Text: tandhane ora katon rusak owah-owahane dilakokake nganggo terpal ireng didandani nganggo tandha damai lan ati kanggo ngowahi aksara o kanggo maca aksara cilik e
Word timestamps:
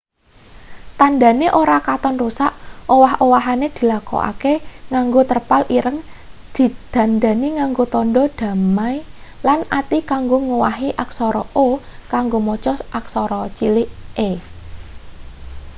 tandhane 0.99 1.47
ora 1.61 1.77
katon 1.89 2.15
rusak 2.23 2.53
owah-owahane 2.95 3.67
dilakokake 3.77 4.53
nganggo 4.91 5.21
terpal 5.29 5.61
ireng 5.77 5.99
didandani 6.55 7.47
nganggo 7.57 7.83
tandha 7.93 8.23
damai 8.39 8.95
lan 9.47 9.59
ati 9.79 9.99
kanggo 10.11 10.37
ngowahi 10.47 10.89
aksara 11.03 11.41
o 11.65 11.67
kanggo 12.13 12.37
maca 12.47 12.73
aksara 12.99 13.41
cilik 13.57 13.89
e 14.29 14.29